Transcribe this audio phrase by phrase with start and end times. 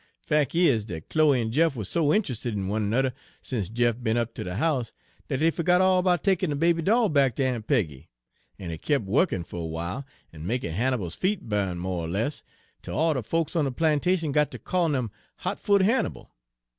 [0.25, 3.13] Fac' is, dat Chloe en Jeff wuz so int'rusted in one ernudder
[3.43, 4.93] sence Jeff be'n up ter de house,
[5.27, 8.09] dat dey fergot all 'bout takin' de baby doll back ter Aun' Peggy,
[8.57, 10.03] en it kep' wukkin' fer a w'ile,
[10.33, 12.41] en makin' Hannibal's feet bu'n mo' er less,
[12.81, 16.31] 'tel all de folks on de plantation got ter callin' 'im Hot Foot Hannibal.